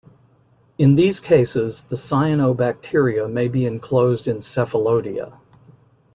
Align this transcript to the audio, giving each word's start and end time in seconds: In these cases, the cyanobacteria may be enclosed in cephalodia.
In 0.79 0.95
these 0.95 1.19
cases, 1.19 1.85
the 1.85 1.95
cyanobacteria 1.95 3.31
may 3.31 3.47
be 3.47 3.67
enclosed 3.67 4.27
in 4.27 4.37
cephalodia. 4.37 5.37